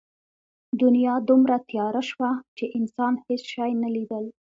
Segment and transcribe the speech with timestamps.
[0.81, 4.25] دنیا دومره تیاره شوه چې انسان هېڅ شی نه لیدل.